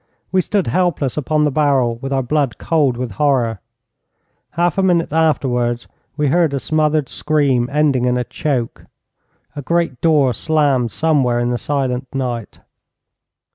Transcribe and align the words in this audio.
We 0.31 0.41
stood 0.41 0.65
helpless 0.65 1.15
upon 1.15 1.43
the 1.43 1.51
barrel 1.51 1.97
with 1.97 2.11
our 2.11 2.23
blood 2.23 2.57
cold 2.57 2.97
with 2.97 3.11
horror. 3.11 3.59
Half 4.57 4.79
a 4.79 4.81
minute 4.81 5.13
afterwards 5.13 5.87
we 6.17 6.29
heard 6.29 6.55
a 6.55 6.59
smothered 6.59 7.07
scream, 7.07 7.69
ending 7.71 8.05
in 8.05 8.17
a 8.17 8.23
choke. 8.23 8.87
A 9.55 9.61
great 9.61 10.01
door 10.01 10.33
slammed 10.33 10.91
somewhere 10.91 11.37
in 11.39 11.51
the 11.51 11.59
silent 11.59 12.07
night. 12.15 12.61